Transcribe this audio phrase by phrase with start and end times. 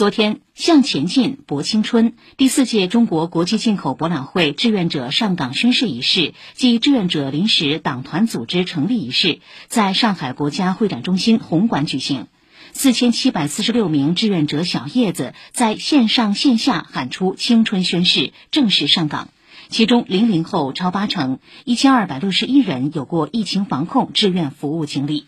[0.00, 2.14] 昨天向前进博青春。
[2.38, 12.28] 第四届中国国际进口博览会志愿者上岗宣誓仪式暨志愿者临时党团组织成立仪式在上海国家会展中心红馆举行。
[12.72, 19.28] 四千七百四十六名志愿者小叶子在线上线下喊出青春宣誓正式上岗。
[19.68, 25.26] 其中零零后超八成一千二百六十一人有过疫情防控志愿服务经历。